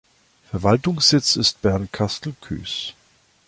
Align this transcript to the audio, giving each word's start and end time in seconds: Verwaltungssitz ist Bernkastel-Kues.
Verwaltungssitz 0.49 1.35
ist 1.35 1.61
Bernkastel-Kues. 1.61 2.95